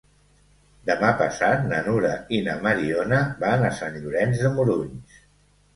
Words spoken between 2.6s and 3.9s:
Mariona van a